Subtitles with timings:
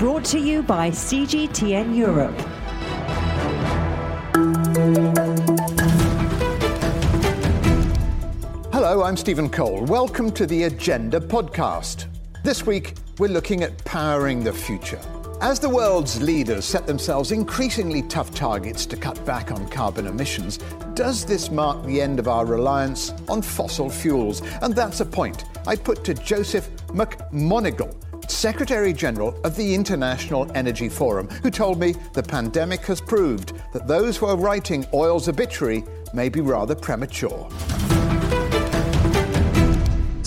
[0.00, 2.34] Brought to you by CGTN Europe.
[8.72, 9.84] Hello, I'm Stephen Cole.
[9.84, 12.06] Welcome to the Agenda podcast.
[12.42, 14.98] This week, we're looking at powering the future.
[15.42, 20.56] As the world's leaders set themselves increasingly tough targets to cut back on carbon emissions,
[20.94, 24.40] does this mark the end of our reliance on fossil fuels?
[24.62, 27.94] And that's a point I put to Joseph McMonigle,
[28.30, 33.86] Secretary General of the International Energy Forum, who told me the pandemic has proved that
[33.86, 35.84] those who are writing oil's obituary
[36.14, 37.48] may be rather premature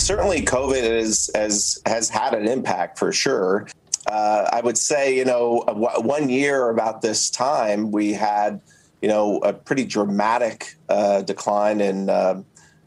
[0.03, 3.67] certainly COVID is, has has had an impact for sure.
[4.07, 8.59] Uh, I would say, you know, one year about this time, we had,
[9.01, 12.43] you know, a pretty dramatic uh, decline in uh,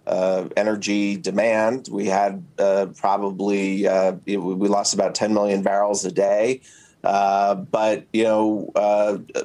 [0.07, 1.89] uh energy demand.
[1.91, 4.37] We had uh, probably uh, we
[4.69, 6.61] lost about 10 million barrels a day.
[7.03, 8.73] but you know,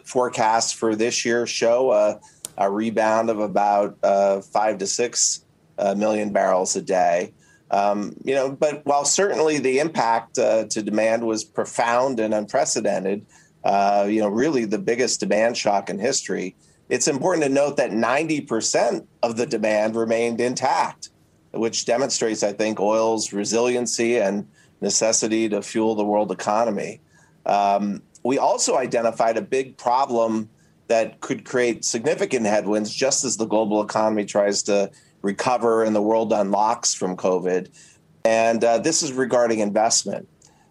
[0.05, 2.19] forecasts for this year show a,
[2.58, 3.97] a rebound of about
[4.45, 5.45] five to six
[5.95, 7.33] million barrels a day.
[7.71, 13.25] Um, you know, but while certainly the impact uh, to demand was profound and unprecedented,
[13.64, 16.55] uh, you know, really the biggest demand shock in history,
[16.92, 21.09] it's important to note that 90% of the demand remained intact,
[21.52, 24.45] which demonstrates, I think, oil's resiliency and
[24.81, 27.00] necessity to fuel the world economy.
[27.45, 30.50] Um, we also identified a big problem
[30.89, 36.02] that could create significant headwinds just as the global economy tries to recover and the
[36.02, 37.70] world unlocks from COVID.
[38.26, 40.28] And uh, this is regarding investment.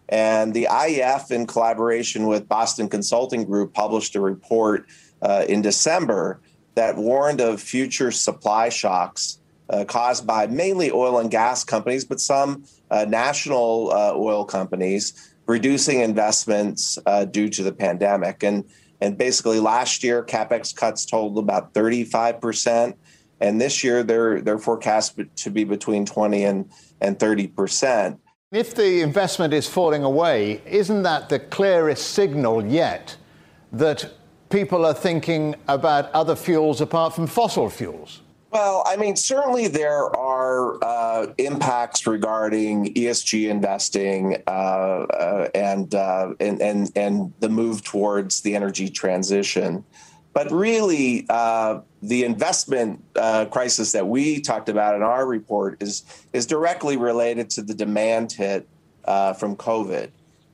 [0.07, 4.85] And the IEF, in collaboration with Boston Consulting Group, published a report
[5.21, 6.41] uh, in December
[6.75, 12.19] that warned of future supply shocks uh, caused by mainly oil and gas companies, but
[12.19, 18.43] some uh, national uh, oil companies reducing investments uh, due to the pandemic.
[18.43, 18.65] And,
[18.99, 22.97] and basically, last year, capex cuts totaled about 35 percent
[23.41, 26.69] and this year they're they're forecast to be between 20 and
[27.01, 28.19] and 30 percent.
[28.51, 33.17] If the investment is falling away, isn't that the clearest signal yet
[33.71, 34.13] that
[34.51, 38.21] people are thinking about other fuels apart from fossil fuels?
[38.51, 46.33] Well, I mean, certainly there are uh, impacts regarding ESG investing uh, uh, and, uh,
[46.41, 49.85] and and and the move towards the energy transition.
[50.33, 56.03] But really, uh, the investment uh, crisis that we talked about in our report is
[56.33, 58.67] is directly related to the demand hit
[59.05, 60.09] from COVID.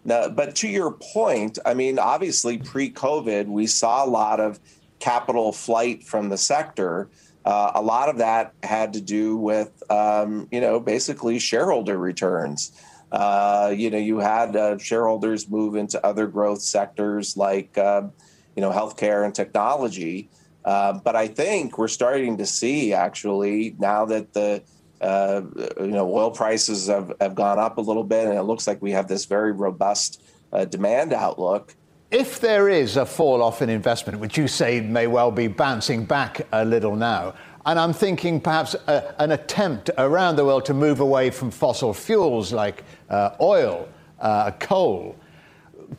[0.08, 4.58] Now, but to your point, I mean, obviously, pre-COVID, we saw a lot of
[5.00, 7.10] capital flight from the sector.
[7.44, 12.72] Uh, a lot of that had to do with, um, you know, basically shareholder returns.
[13.12, 18.14] Uh, you know, you had uh, shareholders move into other growth sectors like um,
[18.56, 20.30] you know healthcare and technology.
[20.64, 24.64] Uh, but I think we're starting to see actually now that the
[25.02, 25.42] uh,
[25.80, 28.82] you know oil prices have, have gone up a little bit, and it looks like
[28.82, 30.22] we have this very robust
[30.52, 31.76] uh, demand outlook.
[32.10, 36.06] If there is a fall off in investment, which you say may well be bouncing
[36.06, 37.34] back a little now,
[37.66, 41.94] and I'm thinking perhaps a, an attempt around the world to move away from fossil
[41.94, 43.90] fuels like uh, oil,
[44.22, 45.18] uh, coal,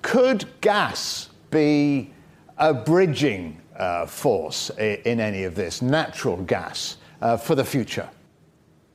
[0.01, 2.11] could gas be
[2.57, 8.09] a bridging uh, force in any of this, natural gas, uh, for the future?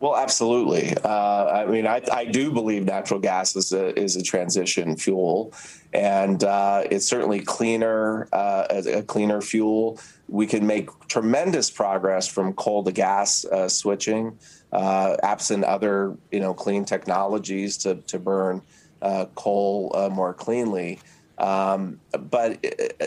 [0.03, 0.93] Well, absolutely.
[1.01, 5.53] Uh, I mean, I, I, do believe natural gas is a is a transition fuel,
[5.93, 9.97] and uh, it's certainly cleaner, uh, a, cleaner fuel.
[10.27, 14.37] We can make tremendous progress from coal to gas uh, switching,
[14.73, 18.61] uh, absent other you know clean technologies to to burn
[19.01, 20.99] uh, coal more cleanly.
[21.37, 22.61] Um, but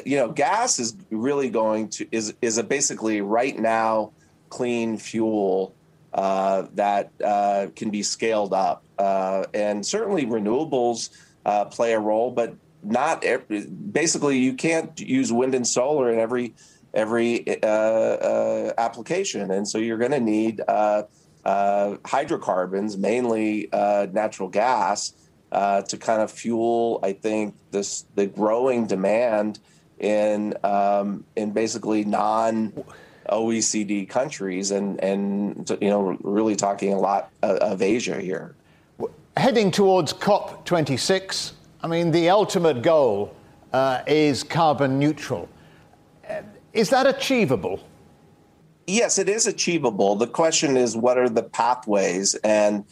[0.06, 4.12] you know, gas is really going to is is a basically right now
[4.48, 5.75] clean fuel
[6.74, 11.10] that uh, can be scaled up, uh, and certainly renewables
[11.44, 13.24] uh, play a role, but not
[13.92, 16.54] basically you can't use wind and solar in every
[16.94, 20.62] every uh, application, and so you're going to need
[21.44, 25.12] hydrocarbons, mainly natural gas
[25.52, 29.58] uh, to kind of fuel, I think, this the growing demand
[29.98, 32.72] in um, in basically non
[33.30, 38.54] OECD countries, and and you know, really talking a lot of Asia here.
[39.36, 41.52] Heading towards COP 26,
[41.82, 43.36] I mean, the ultimate goal
[43.72, 45.48] uh, is carbon neutral.
[46.72, 47.80] Is that achievable?
[48.86, 50.16] Yes, it is achievable.
[50.16, 52.84] The question is, what are the pathways and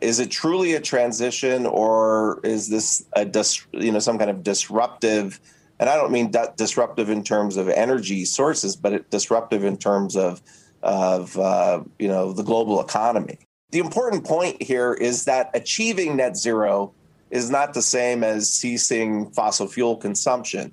[0.00, 4.42] is it truly a transition or is this a dis, you know some kind of
[4.42, 5.40] disruptive
[5.78, 10.40] and i don't mean disruptive in terms of energy sources but disruptive in terms of
[10.84, 13.38] of uh, you know the global economy.
[13.70, 16.92] The important point here is that achieving net zero
[17.30, 20.72] is not the same as ceasing fossil fuel consumption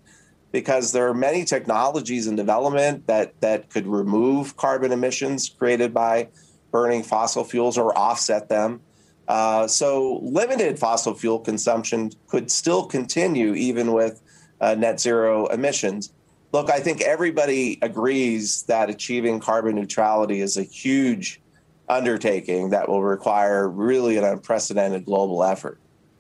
[0.52, 6.28] because there are many technologies in development that that could remove carbon emissions created by
[6.72, 8.82] burning fossil fuels or offset them.
[9.30, 14.22] Uh, so limited fossil fuel consumption could still continue even with
[14.62, 16.14] uh, net zero emissions.
[16.54, 21.42] Look, I think everybody agrees that achieving carbon neutrality is a huge
[21.90, 25.80] undertaking that will require really an unprecedented global effort.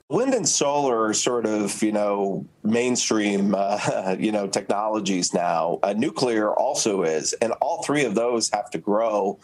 [0.10, 5.80] Wind and solar are sort of, you know, mainstream, uh, you know, technologies now.
[5.84, 9.40] Uh, nuclear also is, and all three of those have to grow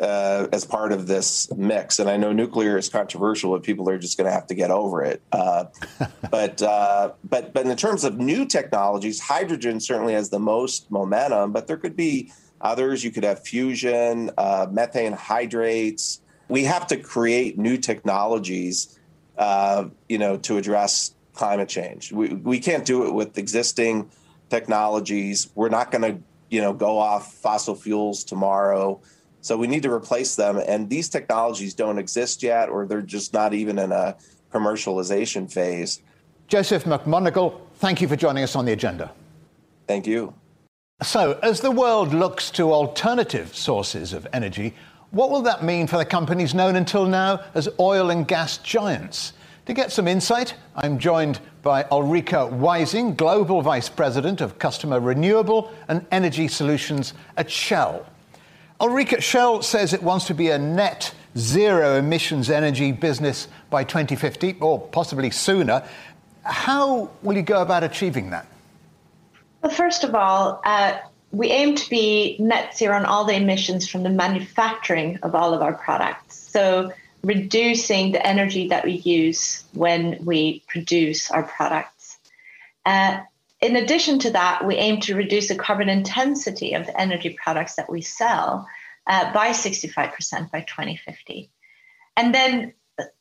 [0.00, 1.98] uh, as part of this mix.
[1.98, 4.70] And I know nuclear is controversial, but people are just going to have to get
[4.70, 5.22] over it.
[5.32, 5.64] Uh,
[6.30, 11.52] but uh, but but in terms of new technologies, hydrogen certainly has the most momentum.
[11.52, 13.04] But there could be others.
[13.04, 16.20] You could have fusion, uh, methane hydrates.
[16.48, 18.98] We have to create new technologies,
[19.38, 22.12] uh, you know, to address climate change.
[22.12, 24.10] We we can't do it with existing
[24.48, 25.50] technologies.
[25.54, 29.00] We're not going to you know go off fossil fuels tomorrow
[29.42, 30.56] so we need to replace them.
[30.66, 34.16] And these technologies don't exist yet, or they're just not even in a
[34.52, 36.00] commercialization phase.
[36.48, 39.12] Joseph McMonigle, thank you for joining us on the agenda.
[39.86, 40.32] Thank you.
[41.02, 44.74] So, as the world looks to alternative sources of energy,
[45.10, 49.32] what will that mean for the companies known until now as oil and gas giants?
[49.66, 55.72] To get some insight, I'm joined by Ulrika Wising, Global Vice President of Customer Renewable
[55.88, 58.06] and Energy Solutions at Shell.
[58.82, 64.56] Ulrika, Shell says it wants to be a net zero emissions energy business by 2050
[64.60, 65.84] or possibly sooner.
[66.42, 68.44] How will you go about achieving that?
[69.62, 70.98] Well, first of all, uh,
[71.30, 75.54] we aim to be net zero on all the emissions from the manufacturing of all
[75.54, 76.36] of our products.
[76.36, 76.92] So,
[77.22, 82.18] reducing the energy that we use when we produce our products.
[82.84, 83.20] Uh,
[83.62, 87.76] in addition to that, we aim to reduce the carbon intensity of the energy products
[87.76, 88.68] that we sell
[89.06, 91.48] uh, by 65% by 2050.
[92.16, 92.72] And then,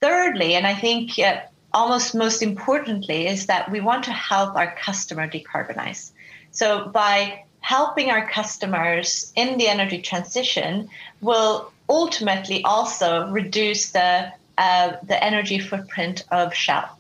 [0.01, 1.41] thirdly, and I think uh,
[1.73, 6.11] almost most importantly, is that we want to help our customer decarbonize.
[6.49, 10.89] So, by helping our customers in the energy transition,
[11.21, 16.97] we'll ultimately also reduce the uh, the energy footprint of Shell,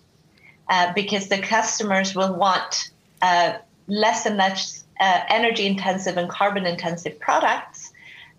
[0.69, 3.53] uh, because the customers will want uh,
[3.87, 7.91] less and less uh, energy intensive and carbon intensive products.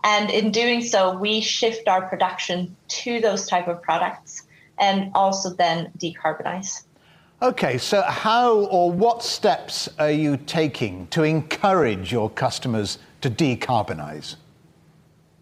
[0.04, 4.42] And in doing so, we shift our production to those type of products
[4.78, 6.82] and also then decarbonize.
[7.40, 14.36] Okay, so how or what steps are you taking to encourage your customers to decarbonize?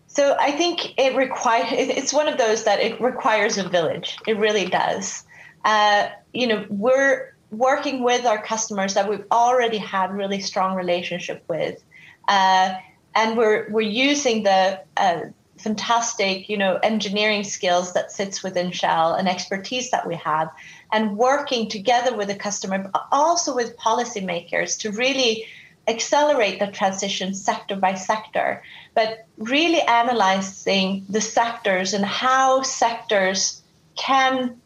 [0.06, 1.68] So I think it requires.
[1.70, 4.18] It's one of those that it requires a village.
[4.26, 5.24] It really does.
[5.64, 11.42] Uh, you know, we're working with our customers that we've already had really strong relationship
[11.48, 11.82] with,
[12.28, 12.74] uh,
[13.14, 15.20] and we're we're using the uh,
[15.58, 20.50] fantastic you know engineering skills that sits within Shell and expertise that we have,
[20.92, 25.46] and working together with the customer, but also with policymakers to really
[25.88, 28.62] accelerate the transition sector by sector,
[28.94, 33.62] but really analyzing the sectors and how sectors
[33.96, 34.60] can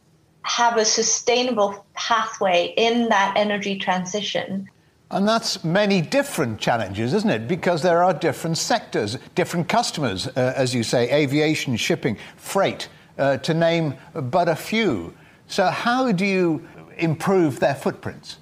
[0.44, 4.68] have a sustainable pathway in that energy transition.
[5.10, 7.48] And that's many different challenges, isn't it?
[7.48, 13.38] Because there are different sectors, different customers, uh, as you say, aviation, shipping, freight, uh,
[13.38, 15.14] to name but a few.
[15.46, 18.38] So, how do you improve their footprints?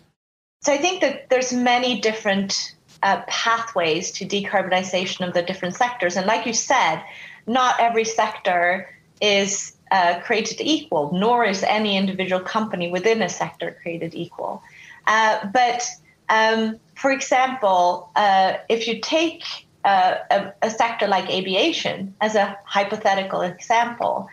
[0.62, 6.16] So, I think that there's many different uh, pathways to decarbonization of the different sectors.
[6.16, 7.02] And, like you said,
[7.46, 8.88] not every sector
[9.20, 14.62] is uh, created equal, nor is any individual company within a sector created equal.
[15.06, 15.86] Uh, but
[16.30, 19.44] um, for example, uh, if you take
[19.84, 24.28] uh, a, a, sector like aviation as a hypothetical example,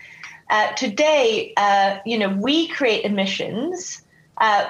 [0.50, 4.02] uh, today, uh, you know, we create emissions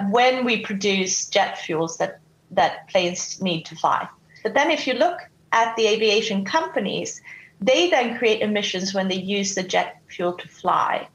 [0.09, 2.19] when we produce jet fuels that
[2.49, 4.07] that planes need to fly.
[4.41, 5.19] But then, if you look
[5.51, 7.21] at the aviation companies,
[7.61, 11.07] they then create emissions when they use the jet fuel to fly.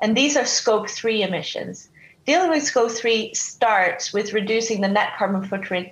[0.00, 1.90] And these are scope three emissions.
[2.26, 5.90] Dealing with scope three starts with reducing the net carbon footprint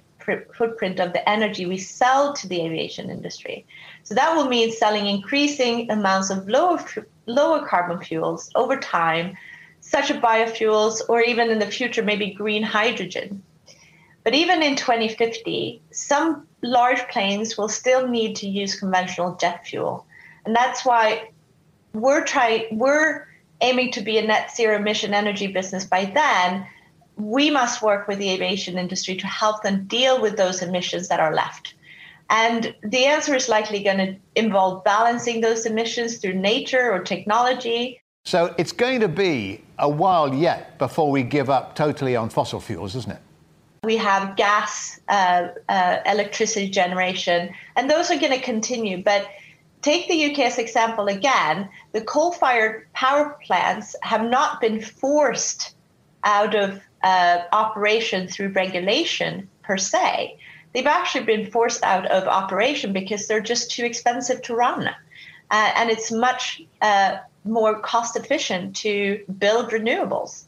[0.55, 3.65] footprint of the energy we sell to the aviation industry.
[4.03, 6.85] So that will mean selling increasing amounts of lower,
[7.25, 9.37] lower carbon fuels over time,
[9.81, 13.43] such as biofuels, or even in the future, maybe green hydrogen.
[14.25, 20.07] But even in 2050, some large planes will still need to use conventional jet fuel.
[20.45, 21.31] And that's why
[21.93, 23.27] we're trying, we're
[23.61, 26.67] aiming to be a net zero emission energy business by then.
[27.17, 31.21] We must work with the aviation industry to help them deal with those emissions that
[31.21, 31.75] are left.
[32.31, 38.03] And the answer is likely going to involve balancing those emissions through nature or technology.
[38.25, 42.61] So it's going to be a while yet before we give up totally on fossil
[42.61, 43.21] fuels, isn't it?
[43.85, 49.03] We have gas, uh, uh, electricity generation, and those are going to continue.
[49.03, 49.29] But
[49.83, 51.69] take the UK as example again.
[51.93, 55.75] The coal-fired power plants have not been forced
[56.25, 60.37] out of uh, operation through regulation per se.
[60.73, 64.93] They've actually been forced out of operation because they're just too expensive to run, uh,
[65.51, 70.45] and it's much uh, more cost efficient to build renewables.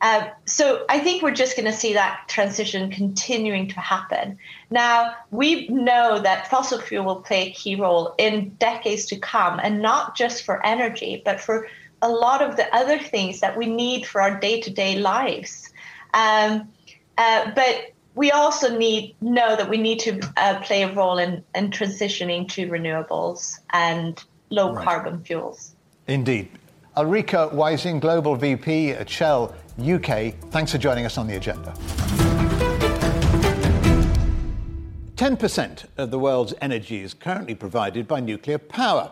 [0.00, 4.38] Uh, so I think we're just going to see that transition continuing to happen.
[4.70, 9.60] Now, we know that fossil fuel will play a key role in decades to come,
[9.62, 11.68] and not just for energy, but for
[12.02, 15.70] a lot of the other things that we need for our day to day lives.
[16.12, 16.68] Um,
[17.16, 21.42] uh, but we also need know that we need to uh, play a role in,
[21.54, 24.84] in transitioning to renewables and low right.
[24.84, 25.74] carbon fuels.
[26.06, 26.48] Indeed.
[26.96, 31.74] Ulrika Wising, Global VP at Shell UK, thanks for joining us on the agenda.
[35.16, 39.10] 10% of the world's energy is currently provided by nuclear power.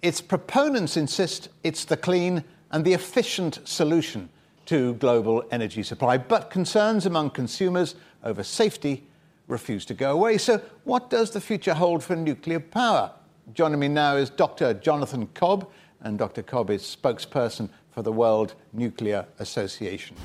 [0.00, 4.28] Its proponents insist it's the clean and the efficient solution
[4.66, 9.04] to global energy supply, but concerns among consumers over safety
[9.48, 10.38] refuse to go away.
[10.38, 13.10] So, what does the future hold for nuclear power?
[13.52, 14.72] Joining me now is Dr.
[14.74, 15.68] Jonathan Cobb,
[16.04, 16.42] and Dr.
[16.42, 20.16] Cobb is spokesperson for the World Nuclear Association.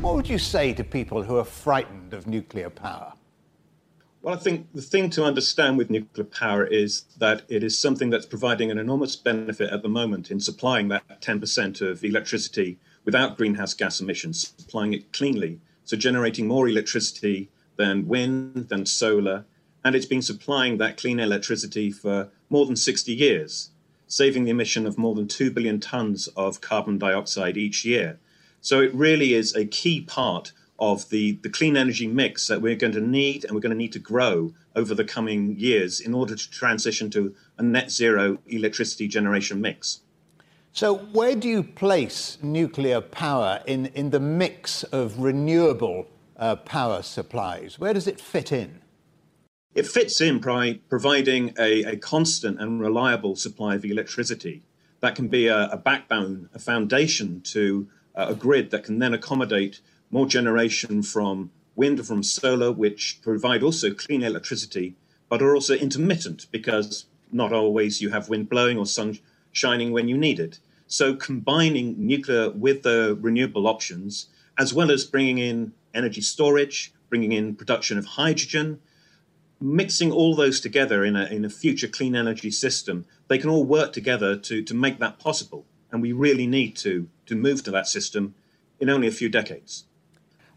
[0.00, 3.14] What would you say to people who are frightened of nuclear power?
[4.22, 8.10] Well, I think the thing to understand with nuclear power is that it is something
[8.10, 13.36] that's providing an enormous benefit at the moment in supplying that 10% of electricity without
[13.36, 15.60] greenhouse gas emissions, supplying it cleanly.
[15.84, 19.44] So, generating more electricity than wind, than solar.
[19.84, 23.70] And it's been supplying that clean electricity for more than 60 years
[24.06, 28.18] saving the emission of more than 2 billion tons of carbon dioxide each year.
[28.60, 32.76] So it really is a key part of the, the clean energy mix that we're
[32.76, 36.14] going to need and we're going to need to grow over the coming years in
[36.14, 40.00] order to transition to a net zero electricity generation mix.
[40.72, 47.02] So, where do you place nuclear power in, in the mix of renewable uh, power
[47.02, 47.78] supplies?
[47.78, 48.80] Where does it fit in?
[49.74, 54.62] It fits in by providing a, a constant and reliable supply of electricity.
[55.00, 59.12] That can be a, a backbone, a foundation to uh, a grid that can then
[59.12, 59.80] accommodate
[60.12, 64.94] more generation from wind, from solar, which provide also clean electricity,
[65.28, 69.18] but are also intermittent because not always you have wind blowing or sun
[69.50, 70.60] shining when you need it.
[70.86, 77.32] So combining nuclear with the renewable options, as well as bringing in energy storage, bringing
[77.32, 78.80] in production of hydrogen,
[79.64, 83.64] mixing all those together in a, in a future clean energy system, they can all
[83.64, 85.64] work together to, to make that possible.
[85.90, 88.34] And we really need to, to move to that system
[88.78, 89.84] in only a few decades.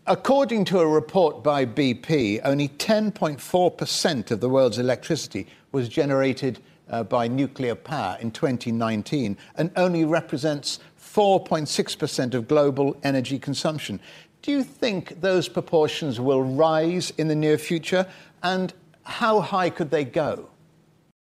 [0.05, 6.59] According to a report by BP, only 10.4% of the world's electricity was generated
[6.89, 13.99] uh, by nuclear power in 2019 and only represents 4.6% of global energy consumption.
[14.41, 18.07] Do you think those proportions will rise in the near future?
[18.43, 18.73] And
[19.07, 20.49] how high could they go?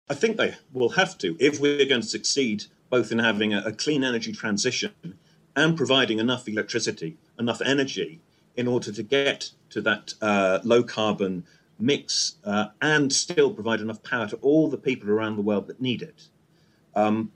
[0.10, 3.62] I think they will have to if we're going to succeed both in having a,
[3.66, 4.92] a clean energy transition
[5.56, 8.22] and providing enough electricity, enough energy
[8.56, 11.44] in order to get to that uh, low carbon
[11.80, 15.82] mix uh, and still provide enough power to all the people around the world that
[15.82, 16.28] need it.
[16.96, 17.32] Um,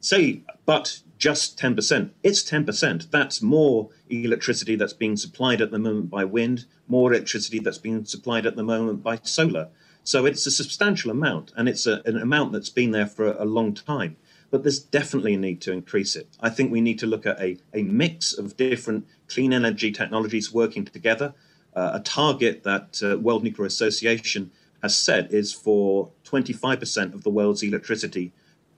[0.00, 2.10] say, but just 10%.
[2.22, 3.10] It's 10%.
[3.10, 8.04] That's more electricity that's being supplied at the moment by wind, more electricity that's being
[8.04, 9.68] supplied at the moment by solar.
[10.04, 13.44] So it's a substantial amount, and it's a, an amount that's been there for a,
[13.44, 14.16] a long time.
[14.50, 16.28] But there's definitely a need to increase it.
[16.40, 20.52] I think we need to look at a, a mix of different clean energy technologies
[20.52, 21.34] working together.
[21.76, 24.50] Uh, a target that uh, World Nuclear Association
[24.82, 28.32] has set is for 25% of the world's electricity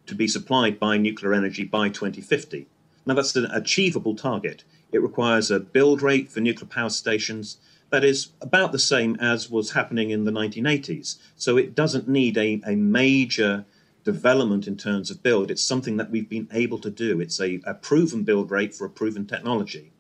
[0.07, 2.67] to be supplied by nuclear energy by 2050.
[3.07, 4.65] Now, that's an achievable target.
[4.93, 7.59] It requires a build rate for nuclear power stations
[7.91, 11.19] That is about the same as was happening in the 1980s.
[11.37, 13.65] So it doesn't need a, a major
[14.05, 15.51] development in terms of build.
[15.51, 17.21] It's something that we've been able to do.
[17.21, 19.93] It's a, a proven build rate for a proven technology.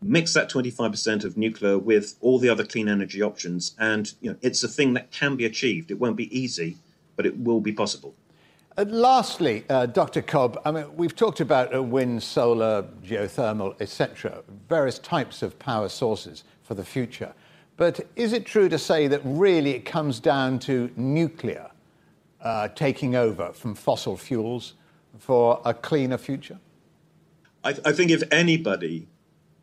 [0.00, 4.36] Mix that 25% of nuclear with all the other clean energy options, and you know,
[4.42, 5.90] it's a thing that can be achieved.
[5.90, 6.76] It won't be easy,
[7.16, 8.14] but it will be possible.
[8.76, 10.22] Uh, lastly, uh, Dr.
[10.22, 15.88] Cobb, I mean, we've talked about uh, wind, solar, geothermal, etc., various types of power
[15.88, 17.32] sources for the future.
[17.78, 21.70] But is it true to say that really it comes down to nuclear
[22.42, 24.74] uh, taking over from fossil fuels
[25.18, 26.58] for a cleaner future?
[27.64, 29.08] I, th- I think if anybody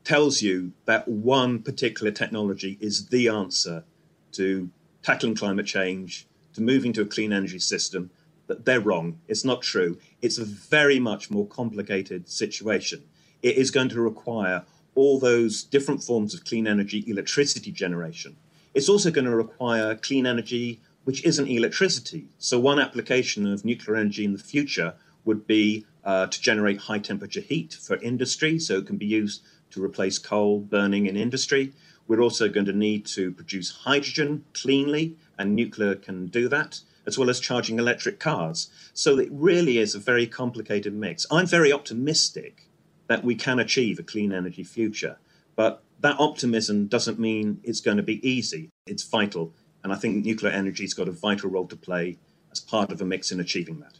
[0.04, 3.84] tells you that one particular technology is the answer
[4.32, 4.70] to
[5.04, 8.10] tackling climate change, to moving to a clean energy system,
[8.48, 9.20] that they're wrong.
[9.28, 10.00] It's not true.
[10.22, 13.04] It's a very much more complicated situation.
[13.44, 14.64] It is going to require
[14.96, 18.38] all those different forms of clean energy electricity generation.
[18.74, 22.28] It's also going to require clean energy which isn't electricity.
[22.40, 27.00] So, one application of nuclear energy in the future would be uh, to generate high
[27.00, 31.74] temperature heat for industry, so it can be used to replace coal burning in industry.
[32.08, 37.18] We're also going to need to produce hydrogen cleanly, and nuclear can do that, as
[37.18, 38.70] well as charging electric cars.
[38.94, 41.26] So, it really is a very complicated mix.
[41.30, 42.65] I'm very optimistic
[43.08, 45.18] that we can achieve a clean energy future,
[45.56, 48.70] but that optimism doesn't mean it's going to be easy.
[48.86, 49.54] It's vital
[49.86, 52.18] and I think nuclear energy's got a vital role to play
[52.52, 53.94] as part of a mix in achieving that.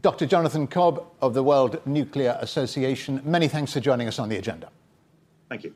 [0.00, 0.24] Dr.
[0.24, 4.70] Jonathan Cobb of the World Nuclear Association, many thanks for joining us on the agenda.
[5.48, 5.74] Thank you.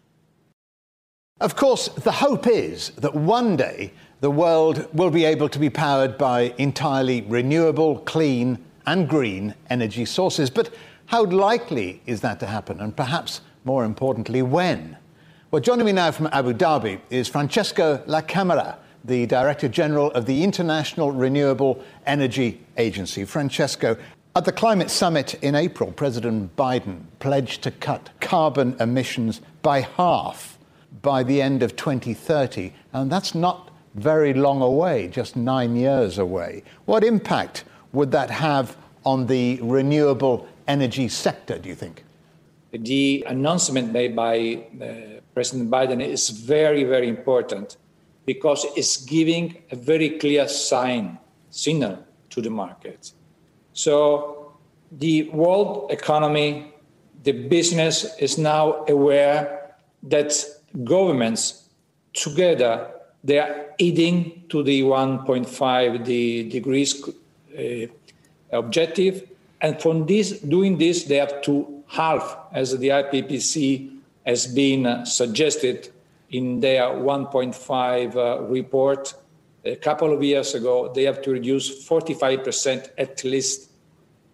[1.41, 5.69] Of course, the hope is that one day the world will be able to be
[5.69, 10.49] powered by entirely renewable, clean, and green energy sources.
[10.49, 10.73] But
[11.11, 12.79] how likely is that to happen?
[12.79, 14.97] And perhaps more importantly, when?
[15.51, 20.27] Well, joining me now from Abu Dhabi is Francesco La Camera the Director General of
[20.27, 23.25] the International Renewable Energy Agency.
[23.25, 23.97] Francesco,
[24.37, 30.59] at the climate summit in April, President Biden pledged to cut carbon emissions by half
[31.03, 32.73] by the end of 2030.
[32.93, 36.63] And that's not very long away, just nine years away.
[36.85, 42.05] What impact would that have on the renewable energy sector, do you think?
[42.73, 44.37] The announcement made by
[44.81, 47.77] uh, President Biden is very, very important
[48.27, 51.19] because it's giving a very clear sign,
[51.51, 51.99] signal
[52.31, 53.13] to the market.
[53.73, 54.53] So
[54.93, 56.73] the world economy,
[57.25, 60.33] the business is now aware that
[60.85, 61.69] governments
[62.13, 62.73] together
[63.23, 67.87] they are eating to the 1.5 degrees uh,
[68.53, 69.29] objective
[69.61, 75.91] and from this doing this they have to halve as the IPCC has been suggested
[76.31, 79.15] in their 1.5 uh, report
[79.65, 83.71] a couple of years ago, they have to reduce 45% at least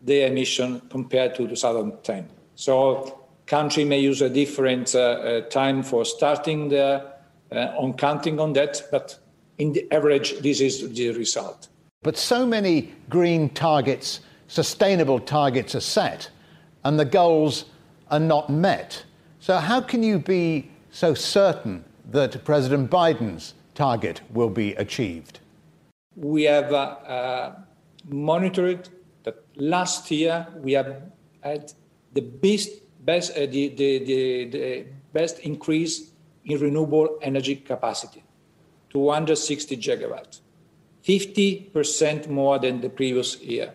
[0.02, 2.28] their emission compared to 2010.
[2.54, 7.04] So country may use a different uh, uh, time for starting the,
[7.50, 9.18] uh, on counting on that, but
[9.58, 11.68] in the average, this is the result.
[12.02, 16.30] But so many green targets, sustainable targets are set,
[16.84, 17.64] and the goals
[18.10, 19.04] are not met.
[19.40, 25.40] So how can you be so certain that President Biden's target will be achieved?
[26.14, 27.54] We have uh, uh,
[28.08, 28.88] monitored
[29.24, 31.02] that last year we have
[31.40, 31.72] had
[32.12, 32.70] the best,
[33.04, 36.10] best, uh, the, the, the, the best increase
[36.44, 38.22] in renewable energy capacity,
[38.90, 40.40] 260 gigawatt,
[41.04, 43.72] 50% more than the previous year.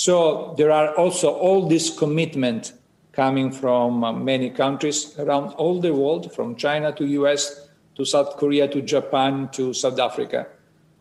[0.00, 2.72] So there are also all this commitment
[3.12, 8.38] coming from uh, many countries around all the world, from China to US to South
[8.38, 10.46] Korea to Japan to South Africa,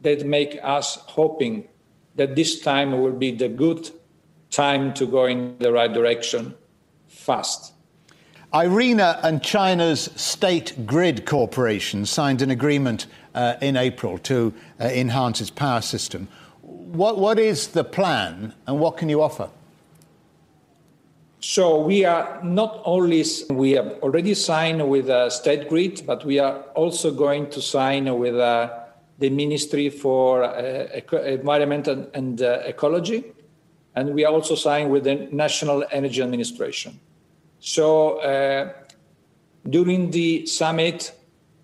[0.01, 1.69] that make us hoping
[2.15, 3.89] that this time will be the good
[4.51, 6.53] time to go in the right direction
[7.07, 7.71] fast.
[8.51, 15.39] IRENA and China's State Grid Corporation signed an agreement uh, in April to uh, enhance
[15.39, 16.27] its power system.
[16.91, 19.49] What, what is the plan and what can you offer?
[21.39, 26.39] So we are not only we have already signed with uh, State Grid, but we
[26.39, 28.71] are also going to sign with uh,
[29.19, 30.87] the Ministry for uh,
[31.25, 33.23] Environment and, and uh, Ecology,
[33.95, 36.99] and we are also signed with the National Energy Administration.
[37.59, 38.73] So uh,
[39.69, 41.13] during the summit,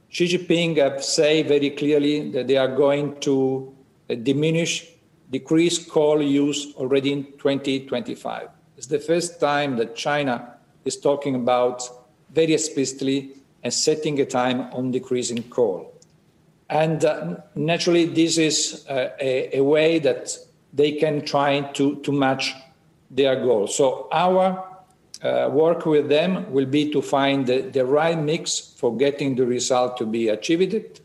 [0.09, 3.73] Xi Jinping have said very clearly that they are going to
[4.09, 4.91] uh, diminish,
[5.31, 8.49] decrease coal use already in 2025.
[8.77, 11.83] It's the first time that China is talking about
[12.31, 13.31] very explicitly
[13.63, 15.91] and setting a time on decreasing coal.
[16.69, 20.35] And uh, naturally, this is uh, a, a, way that
[20.73, 22.53] they can try to, to match
[23.11, 23.75] their goals.
[23.77, 24.63] So our
[25.21, 29.45] uh, work with them will be to find the, the right mix for getting the
[29.45, 31.01] result to be achieved,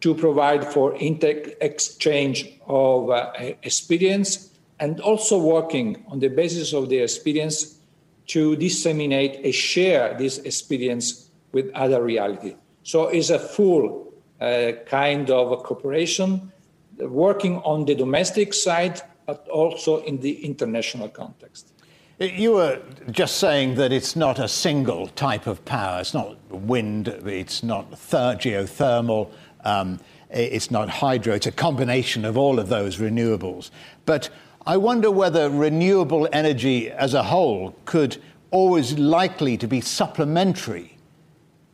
[0.00, 3.32] to provide for inter exchange of uh,
[3.62, 7.78] experience, and also working on the basis of their experience
[8.26, 12.54] to disseminate and share this experience with other reality.
[12.82, 16.50] So it's a full uh, kind of cooperation,
[16.98, 21.72] working on the domestic side, but also in the international context.
[22.20, 26.00] You were just saying that it's not a single type of power.
[26.00, 29.30] It's not wind, it's not geothermal,
[29.64, 31.34] um, it's not hydro.
[31.34, 33.70] It's a combination of all of those renewables.
[34.06, 34.30] But
[34.66, 38.18] I wonder whether renewable energy as a whole could
[38.50, 40.96] always likely to be supplementary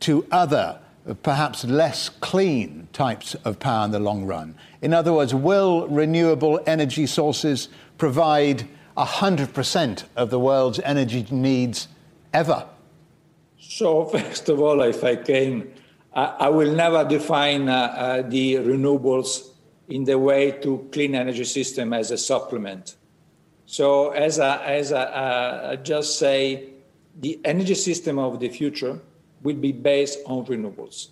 [0.01, 0.79] to other,
[1.22, 4.55] perhaps less clean types of power in the long run?
[4.83, 7.68] In other words, will renewable energy sources
[7.99, 11.88] provide 100% of the world's energy needs
[12.33, 12.66] ever?
[13.59, 15.72] So, first of all, if I can,
[16.16, 19.50] I, will never define uh, uh, the renewables
[19.88, 22.96] in the way to clean energy system as a supplement.
[23.66, 26.70] So, as I, as I, uh, I just say,
[27.20, 28.98] the energy system of the future
[29.42, 31.09] will be based on renewables.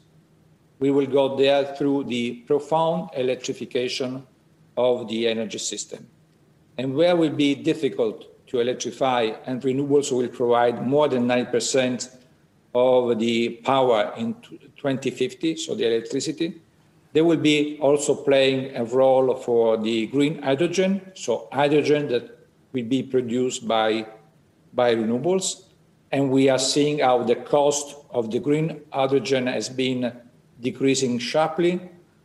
[0.79, 4.27] We will go there through the profound electrification
[4.77, 6.07] of the energy system.
[6.79, 12.17] And where will be difficult to electrify and renewables will provide more than 9%
[12.75, 14.35] of the power in
[14.77, 16.61] 2050, so the electricity.
[17.13, 22.39] They will be also playing a role for the green hydrogen, so hydrogen that
[22.73, 24.07] will be produced by,
[24.73, 25.65] by renewables
[26.15, 30.13] and we are seeing how the cost of the green hydrogen has been
[30.61, 31.81] decreasing sharply.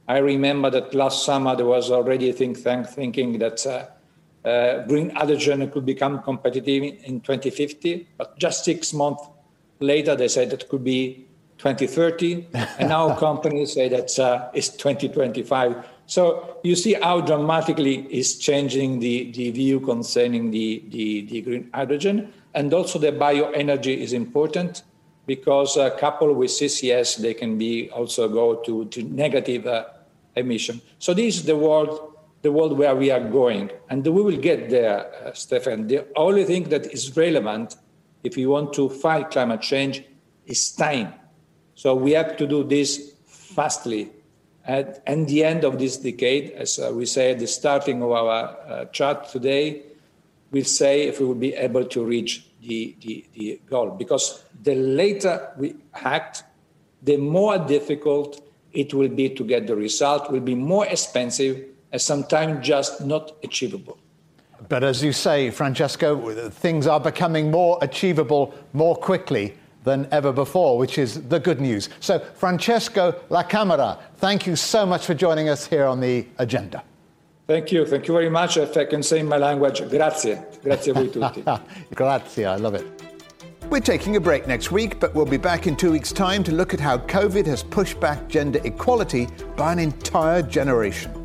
[0.08, 5.10] I remember that last summer there was already think tank thinking that uh, uh, green
[5.10, 9.24] hydrogen could become competitive in 2050, but just six months
[9.80, 11.26] later they said that could be
[11.60, 12.48] 2030,
[12.80, 15.86] and now companies say that uh, it's 2025.
[16.10, 21.70] So you see how dramatically is changing the, the view concerning the, the, the green
[21.72, 22.34] hydrogen.
[22.56, 24.82] And also the bioenergy is important
[25.28, 29.86] because uh, coupled with CCS, they can be also go to, to negative uh,
[30.36, 30.82] emission.
[30.98, 33.70] So this is the world, the world where we are going.
[33.92, 35.86] And we will get there, uh, Stefan.
[35.86, 37.76] The only thing that is relevant
[38.24, 40.04] if we want to fight climate change
[40.50, 41.14] it's time.
[41.76, 44.10] So we have to do this fastly.
[44.66, 48.12] At, at the end of this decade, as uh, we say at the starting of
[48.12, 49.84] our uh, chat today,
[50.52, 53.92] we'll say if we will be able to reach the, the, the goal.
[53.92, 56.44] Because the later we act,
[57.04, 62.02] the more difficult it will be to get the result, will be more expensive, and
[62.02, 63.98] sometimes just not achievable.
[64.68, 70.78] But as you say, Francesco, things are becoming more achievable more quickly than ever before,
[70.78, 71.90] which is the good news.
[72.00, 76.84] So, Francesco La Camera, thank you so much for joining us here on the agenda.
[77.48, 77.86] Thank you.
[77.86, 78.58] Thank you very much.
[78.58, 80.38] If I can say in my language, grazie.
[80.62, 81.44] Grazie a voi tutti.
[81.96, 82.46] grazie.
[82.46, 82.86] I love it.
[83.72, 86.52] We're taking a break next week, but we'll be back in two weeks' time to
[86.52, 91.19] look at how COVID has pushed back gender equality by an entire generation.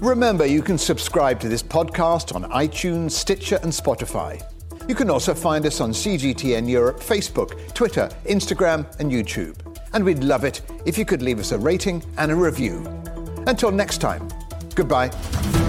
[0.00, 4.42] Remember, you can subscribe to this podcast on iTunes, Stitcher, and Spotify.
[4.88, 9.56] You can also find us on CGTN Europe Facebook, Twitter, Instagram, and YouTube.
[9.92, 12.86] And we'd love it if you could leave us a rating and a review.
[13.46, 14.28] Until next time,
[14.78, 15.67] Goodbye.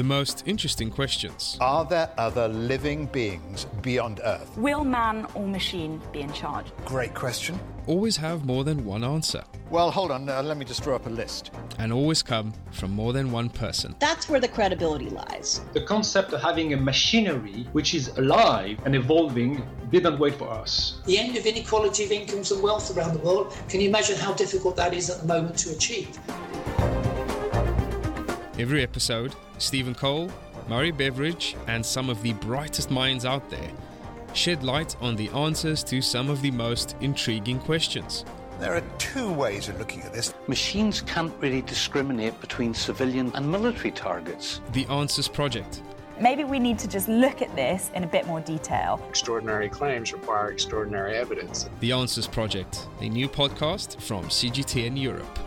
[0.00, 1.58] The most interesting questions.
[1.60, 4.56] Are there other living beings beyond Earth?
[4.56, 6.64] Will man or machine be in charge?
[6.86, 7.60] Great question.
[7.86, 9.44] Always have more than one answer.
[9.68, 11.50] Well, hold on, uh, let me just draw up a list.
[11.78, 13.94] And always come from more than one person.
[13.98, 15.60] That's where the credibility lies.
[15.74, 21.02] The concept of having a machinery which is alive and evolving didn't wait for us.
[21.04, 24.32] The end of inequality of incomes and wealth around the world, can you imagine how
[24.32, 26.18] difficult that is at the moment to achieve?
[28.60, 30.30] Every episode, Stephen Cole,
[30.68, 33.70] Murray Beveridge, and some of the brightest minds out there
[34.34, 38.26] shed light on the answers to some of the most intriguing questions.
[38.58, 40.34] There are two ways of looking at this.
[40.46, 44.60] Machines can't really discriminate between civilian and military targets.
[44.74, 45.80] The Answers Project.
[46.20, 49.02] Maybe we need to just look at this in a bit more detail.
[49.08, 51.70] Extraordinary claims require extraordinary evidence.
[51.80, 55.38] The Answers Project, a new podcast from CGTN Europe.